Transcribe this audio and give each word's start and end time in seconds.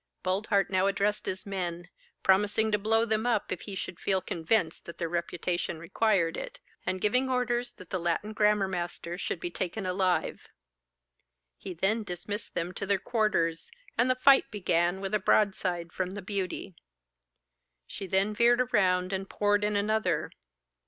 Boldheart 0.23 0.71
now 0.71 0.87
addressed 0.87 1.27
his 1.27 1.45
men, 1.45 1.87
promising 2.23 2.71
to 2.71 2.79
blow 2.79 3.05
them 3.05 3.27
up 3.27 3.51
if 3.51 3.61
he 3.61 3.75
should 3.75 3.99
feel 3.99 4.19
convinced 4.19 4.85
that 4.85 4.97
their 4.97 5.07
reputation 5.07 5.77
required 5.77 6.37
it, 6.37 6.59
and 6.87 6.99
giving 6.99 7.29
orders 7.29 7.73
that 7.73 7.91
the 7.91 7.99
Latin 7.99 8.33
grammar 8.33 8.67
master 8.67 9.15
should 9.19 9.39
be 9.39 9.51
taken 9.51 9.85
alive. 9.85 10.47
He 11.55 11.75
then 11.75 12.01
dismissed 12.01 12.55
them 12.55 12.71
to 12.73 12.87
their 12.87 12.97
quarters, 12.97 13.69
and 13.95 14.09
the 14.09 14.15
fight 14.15 14.49
began 14.49 15.01
with 15.01 15.13
a 15.13 15.19
broadside 15.19 15.91
from 15.93 16.15
'The 16.15 16.23
Beauty.' 16.23 16.75
She 17.85 18.07
then 18.07 18.33
veered 18.33 18.61
around, 18.61 19.13
and 19.13 19.29
poured 19.29 19.63
in 19.63 19.75
another. 19.75 20.31